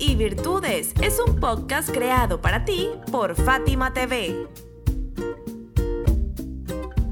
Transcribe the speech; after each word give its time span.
Y 0.00 0.16
Virtudes 0.16 0.92
es 1.00 1.20
un 1.24 1.38
podcast 1.38 1.88
creado 1.88 2.40
para 2.40 2.64
ti 2.64 2.88
por 3.12 3.36
Fátima 3.36 3.92
TV. 3.92 4.48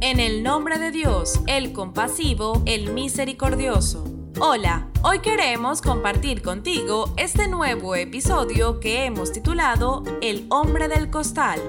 En 0.00 0.18
el 0.18 0.42
nombre 0.42 0.80
de 0.80 0.90
Dios, 0.90 1.38
el 1.46 1.72
compasivo, 1.72 2.60
el 2.66 2.92
misericordioso. 2.92 4.04
Hola, 4.40 4.88
hoy 5.02 5.20
queremos 5.20 5.82
compartir 5.82 6.42
contigo 6.42 7.14
este 7.16 7.46
nuevo 7.46 7.94
episodio 7.94 8.80
que 8.80 9.04
hemos 9.04 9.30
titulado 9.30 10.02
El 10.20 10.46
hombre 10.50 10.88
del 10.88 11.10
costal. 11.10 11.60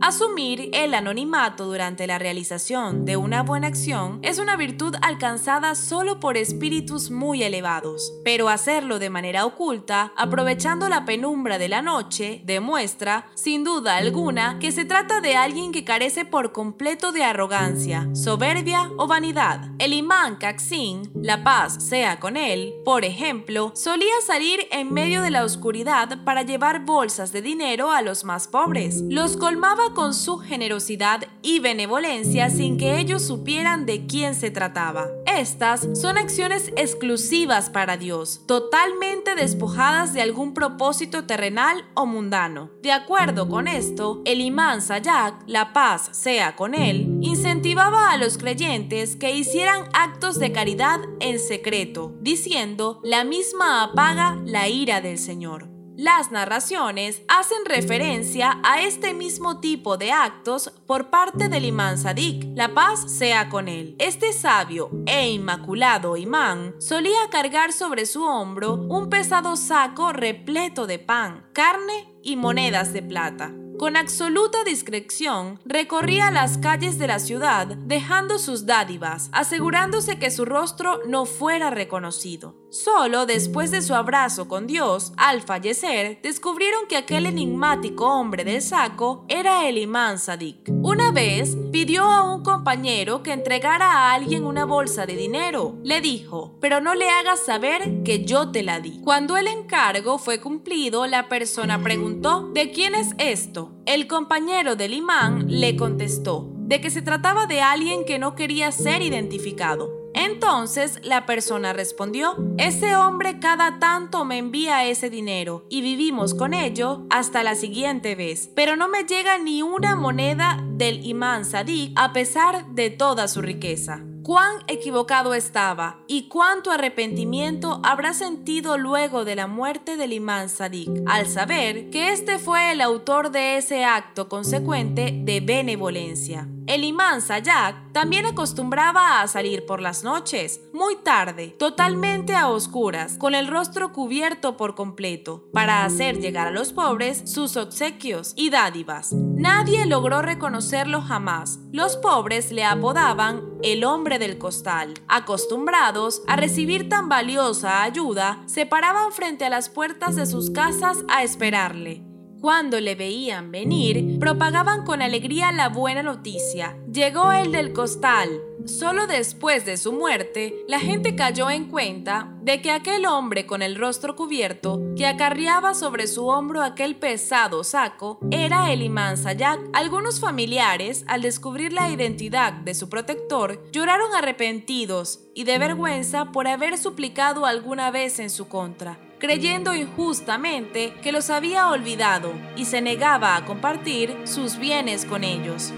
Asumir 0.00 0.70
el 0.72 0.94
anonimato 0.94 1.66
durante 1.66 2.06
la 2.06 2.18
realización 2.18 3.04
de 3.04 3.18
una 3.18 3.42
buena 3.42 3.66
acción 3.66 4.18
es 4.22 4.38
una 4.38 4.56
virtud 4.56 4.94
alcanzada 5.02 5.74
solo 5.74 6.20
por 6.20 6.38
espíritus 6.38 7.10
muy 7.10 7.42
elevados, 7.42 8.14
pero 8.24 8.48
hacerlo 8.48 8.98
de 8.98 9.10
manera 9.10 9.44
oculta, 9.44 10.14
aprovechando 10.16 10.88
la 10.88 11.04
penumbra 11.04 11.58
de 11.58 11.68
la 11.68 11.82
noche, 11.82 12.40
demuestra, 12.46 13.26
sin 13.34 13.62
duda 13.62 13.98
alguna, 13.98 14.58
que 14.58 14.72
se 14.72 14.86
trata 14.86 15.20
de 15.20 15.36
alguien 15.36 15.70
que 15.70 15.84
carece 15.84 16.24
por 16.24 16.52
completo 16.52 17.12
de 17.12 17.22
arrogancia, 17.22 18.08
soberbia 18.14 18.90
o 18.96 19.06
vanidad. 19.06 19.70
El 19.78 19.92
imán 19.92 20.36
Kaxin, 20.36 21.10
la 21.14 21.44
paz 21.44 21.76
sea 21.84 22.18
con 22.20 22.38
él, 22.38 22.72
por 22.86 23.04
ejemplo, 23.04 23.72
solía 23.74 24.14
salir 24.26 24.60
en 24.70 24.94
medio 24.94 25.20
de 25.20 25.30
la 25.30 25.44
oscuridad 25.44 26.24
para 26.24 26.42
llevar 26.42 26.86
bolsas 26.86 27.32
de 27.32 27.42
dinero 27.42 27.90
a 27.90 28.00
los 28.00 28.24
más 28.24 28.48
pobres. 28.48 29.02
Los 29.02 29.36
colmaba 29.36 29.89
con 29.94 30.14
su 30.14 30.38
generosidad 30.38 31.26
y 31.42 31.60
benevolencia 31.60 32.50
sin 32.50 32.76
que 32.76 32.98
ellos 32.98 33.22
supieran 33.22 33.86
de 33.86 34.06
quién 34.06 34.34
se 34.34 34.50
trataba. 34.50 35.08
Estas 35.26 35.88
son 35.94 36.18
acciones 36.18 36.72
exclusivas 36.76 37.70
para 37.70 37.96
Dios, 37.96 38.42
totalmente 38.46 39.34
despojadas 39.34 40.12
de 40.12 40.22
algún 40.22 40.54
propósito 40.54 41.24
terrenal 41.24 41.84
o 41.94 42.06
mundano. 42.06 42.70
De 42.82 42.92
acuerdo 42.92 43.48
con 43.48 43.68
esto, 43.68 44.22
el 44.24 44.40
imán 44.40 44.82
Sayak, 44.82 45.42
la 45.46 45.72
paz 45.72 46.10
sea 46.12 46.56
con 46.56 46.74
él, 46.74 47.18
incentivaba 47.20 48.10
a 48.10 48.16
los 48.16 48.38
creyentes 48.38 49.16
que 49.16 49.34
hicieran 49.34 49.84
actos 49.92 50.38
de 50.38 50.52
caridad 50.52 51.00
en 51.20 51.38
secreto, 51.38 52.14
diciendo, 52.20 53.00
la 53.02 53.24
misma 53.24 53.82
apaga 53.82 54.38
la 54.44 54.68
ira 54.68 55.00
del 55.00 55.18
Señor. 55.18 55.69
Las 56.00 56.32
narraciones 56.32 57.20
hacen 57.28 57.58
referencia 57.66 58.58
a 58.62 58.80
este 58.80 59.12
mismo 59.12 59.60
tipo 59.60 59.98
de 59.98 60.12
actos 60.12 60.72
por 60.86 61.10
parte 61.10 61.50
del 61.50 61.66
imán 61.66 61.98
Sadik, 61.98 62.56
la 62.56 62.72
paz 62.72 63.04
sea 63.12 63.50
con 63.50 63.68
él. 63.68 63.96
Este 63.98 64.32
sabio 64.32 64.88
e 65.04 65.28
inmaculado 65.28 66.16
imán 66.16 66.74
solía 66.78 67.28
cargar 67.30 67.74
sobre 67.74 68.06
su 68.06 68.24
hombro 68.24 68.76
un 68.76 69.10
pesado 69.10 69.56
saco 69.56 70.14
repleto 70.14 70.86
de 70.86 71.00
pan, 71.00 71.44
carne 71.52 72.08
y 72.22 72.36
monedas 72.36 72.94
de 72.94 73.02
plata. 73.02 73.52
Con 73.80 73.96
absoluta 73.96 74.62
discreción, 74.62 75.58
recorría 75.64 76.30
las 76.30 76.58
calles 76.58 76.98
de 76.98 77.06
la 77.06 77.18
ciudad 77.18 77.66
dejando 77.66 78.38
sus 78.38 78.66
dádivas, 78.66 79.30
asegurándose 79.32 80.18
que 80.18 80.30
su 80.30 80.44
rostro 80.44 81.00
no 81.06 81.24
fuera 81.24 81.70
reconocido. 81.70 82.60
Solo 82.68 83.26
después 83.26 83.72
de 83.72 83.82
su 83.82 83.94
abrazo 83.94 84.46
con 84.46 84.66
Dios, 84.68 85.12
al 85.16 85.40
fallecer, 85.42 86.20
descubrieron 86.22 86.86
que 86.88 86.96
aquel 86.96 87.26
enigmático 87.26 88.06
hombre 88.06 88.44
del 88.44 88.62
saco 88.62 89.24
era 89.28 89.66
el 89.68 89.76
imán 89.78 90.18
Sadik. 90.20 90.70
Una 90.82 91.10
vez 91.10 91.56
pidió 91.72 92.04
a 92.04 92.22
un 92.22 92.44
compañero 92.44 93.24
que 93.24 93.32
entregara 93.32 93.90
a 93.90 94.12
alguien 94.12 94.44
una 94.44 94.66
bolsa 94.66 95.04
de 95.04 95.16
dinero. 95.16 95.78
Le 95.82 96.00
dijo, 96.00 96.58
pero 96.60 96.80
no 96.80 96.94
le 96.94 97.08
hagas 97.08 97.40
saber 97.44 98.04
que 98.04 98.24
yo 98.24 98.52
te 98.52 98.62
la 98.62 98.78
di. 98.78 99.00
Cuando 99.02 99.36
el 99.36 99.48
encargo 99.48 100.18
fue 100.18 100.40
cumplido, 100.40 101.06
la 101.06 101.28
persona 101.28 101.82
preguntó, 101.82 102.50
¿de 102.52 102.70
quién 102.70 102.94
es 102.94 103.14
esto? 103.18 103.69
El 103.86 104.06
compañero 104.06 104.76
del 104.76 104.94
imán 104.94 105.46
le 105.48 105.76
contestó 105.76 106.50
de 106.54 106.80
que 106.80 106.90
se 106.90 107.02
trataba 107.02 107.46
de 107.46 107.60
alguien 107.60 108.04
que 108.04 108.18
no 108.18 108.34
quería 108.34 108.70
ser 108.70 109.02
identificado. 109.02 109.90
Entonces 110.14 111.00
la 111.02 111.26
persona 111.26 111.72
respondió, 111.72 112.36
ese 112.58 112.96
hombre 112.96 113.38
cada 113.38 113.78
tanto 113.78 114.24
me 114.24 114.38
envía 114.38 114.84
ese 114.84 115.10
dinero 115.10 115.66
y 115.68 115.82
vivimos 115.82 116.34
con 116.34 116.52
ello 116.54 117.06
hasta 117.10 117.42
la 117.42 117.54
siguiente 117.54 118.14
vez, 118.14 118.50
pero 118.54 118.76
no 118.76 118.88
me 118.88 119.04
llega 119.04 119.38
ni 119.38 119.62
una 119.62 119.96
moneda 119.96 120.64
del 120.68 121.06
imán 121.06 121.44
Sadik 121.44 121.92
a 121.96 122.12
pesar 122.12 122.66
de 122.74 122.90
toda 122.90 123.28
su 123.28 123.40
riqueza 123.40 124.04
cuán 124.30 124.58
equivocado 124.68 125.34
estaba 125.34 126.04
y 126.06 126.28
cuánto 126.28 126.70
arrepentimiento 126.70 127.80
habrá 127.82 128.14
sentido 128.14 128.78
luego 128.78 129.24
de 129.24 129.34
la 129.34 129.48
muerte 129.48 129.96
del 129.96 130.12
imán 130.12 130.48
Sadik, 130.48 130.88
al 131.06 131.26
saber 131.26 131.90
que 131.90 132.12
este 132.12 132.38
fue 132.38 132.70
el 132.70 132.80
autor 132.80 133.32
de 133.32 133.56
ese 133.56 133.84
acto 133.84 134.28
consecuente 134.28 135.10
de 135.24 135.40
benevolencia. 135.40 136.46
El 136.70 136.84
imán 136.84 137.20
Sayak 137.20 137.92
también 137.92 138.26
acostumbraba 138.26 139.20
a 139.20 139.26
salir 139.26 139.66
por 139.66 139.80
las 139.80 140.04
noches, 140.04 140.60
muy 140.72 140.94
tarde, 140.94 141.48
totalmente 141.58 142.36
a 142.36 142.48
oscuras, 142.48 143.16
con 143.18 143.34
el 143.34 143.48
rostro 143.48 143.92
cubierto 143.92 144.56
por 144.56 144.76
completo, 144.76 145.48
para 145.52 145.84
hacer 145.84 146.20
llegar 146.20 146.46
a 146.46 146.52
los 146.52 146.72
pobres 146.72 147.22
sus 147.24 147.56
obsequios 147.56 148.34
y 148.36 148.50
dádivas. 148.50 149.12
Nadie 149.12 149.84
logró 149.84 150.22
reconocerlo 150.22 151.02
jamás. 151.02 151.58
Los 151.72 151.96
pobres 151.96 152.52
le 152.52 152.62
apodaban 152.62 153.42
el 153.64 153.82
hombre 153.82 154.20
del 154.20 154.38
costal. 154.38 154.94
Acostumbrados 155.08 156.22
a 156.28 156.36
recibir 156.36 156.88
tan 156.88 157.08
valiosa 157.08 157.82
ayuda, 157.82 158.44
se 158.46 158.64
paraban 158.64 159.10
frente 159.10 159.44
a 159.44 159.50
las 159.50 159.70
puertas 159.70 160.14
de 160.14 160.24
sus 160.24 160.52
casas 160.52 160.98
a 161.08 161.24
esperarle. 161.24 162.09
Cuando 162.40 162.80
le 162.80 162.94
veían 162.94 163.52
venir, 163.52 164.18
propagaban 164.18 164.86
con 164.86 165.02
alegría 165.02 165.52
la 165.52 165.68
buena 165.68 166.02
noticia. 166.02 166.74
Llegó 166.90 167.32
el 167.32 167.52
del 167.52 167.74
costal. 167.74 168.30
Solo 168.64 169.06
después 169.06 169.66
de 169.66 169.76
su 169.76 169.92
muerte, 169.92 170.64
la 170.66 170.80
gente 170.80 171.14
cayó 171.14 171.50
en 171.50 171.66
cuenta 171.66 172.32
de 172.40 172.62
que 172.62 172.70
aquel 172.70 173.04
hombre 173.04 173.44
con 173.44 173.60
el 173.60 173.76
rostro 173.76 174.16
cubierto, 174.16 174.80
que 174.96 175.06
acarreaba 175.06 175.74
sobre 175.74 176.06
su 176.06 176.28
hombro 176.28 176.62
aquel 176.62 176.96
pesado 176.96 177.62
saco, 177.62 178.18
era 178.30 178.72
el 178.72 178.80
imán 178.80 179.18
Sayak. 179.18 179.60
Algunos 179.74 180.18
familiares, 180.18 181.04
al 181.08 181.20
descubrir 181.20 181.74
la 181.74 181.90
identidad 181.90 182.54
de 182.54 182.74
su 182.74 182.88
protector, 182.88 183.70
lloraron 183.70 184.14
arrepentidos 184.14 185.20
y 185.34 185.44
de 185.44 185.58
vergüenza 185.58 186.32
por 186.32 186.48
haber 186.48 186.78
suplicado 186.78 187.44
alguna 187.44 187.90
vez 187.90 188.18
en 188.18 188.30
su 188.30 188.48
contra 188.48 188.98
creyendo 189.20 189.74
injustamente 189.74 190.94
que 191.02 191.12
los 191.12 191.30
había 191.30 191.68
olvidado 191.68 192.32
y 192.56 192.64
se 192.64 192.80
negaba 192.80 193.36
a 193.36 193.44
compartir 193.44 194.16
sus 194.24 194.58
bienes 194.58 195.04
con 195.04 195.22
ellos. 195.22 195.72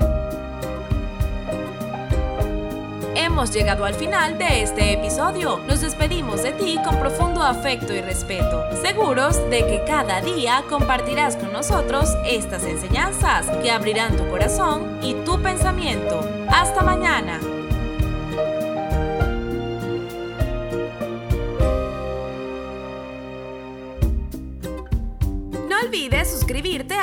Hemos 3.14 3.52
llegado 3.52 3.84
al 3.84 3.94
final 3.94 4.38
de 4.38 4.62
este 4.62 4.92
episodio. 4.92 5.58
Nos 5.66 5.80
despedimos 5.80 6.42
de 6.42 6.52
ti 6.52 6.78
con 6.84 6.98
profundo 6.98 7.42
afecto 7.42 7.92
y 7.92 8.00
respeto, 8.00 8.64
seguros 8.80 9.36
de 9.50 9.66
que 9.66 9.82
cada 9.86 10.20
día 10.20 10.62
compartirás 10.68 11.36
con 11.36 11.52
nosotros 11.52 12.08
estas 12.24 12.64
enseñanzas 12.64 13.50
que 13.62 13.70
abrirán 13.70 14.16
tu 14.16 14.26
corazón 14.28 14.98
y 15.02 15.14
tu 15.24 15.40
pensamiento. 15.42 16.20
Hasta 16.48 16.82
mañana. 16.82 17.40